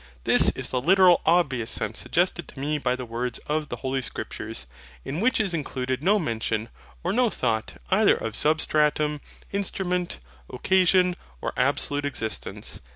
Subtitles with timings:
[0.23, 4.01] This is the literal obvious sense suggested to me by the words of the Holy
[4.01, 4.51] Scripture:
[5.05, 6.69] in which is included no mention,
[7.03, 10.17] or no thought, either of SUBSTRATUM, INSTRUMENT,
[10.49, 12.81] OCCASION, or ABSOLUTE EXISTENCE.